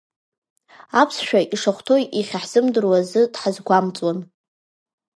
Аԥсшәа 1.01 1.39
ишахәҭоу 1.55 1.99
иахьаҳзымдыруаз 2.17 2.97
азы 3.05 3.21
дҳазгәамҵуан. 3.33 4.19